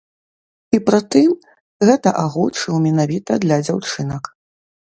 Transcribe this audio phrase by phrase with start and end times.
[0.77, 1.35] І прытым
[1.89, 4.23] гэта агучыў менавіта для дзяўчынак.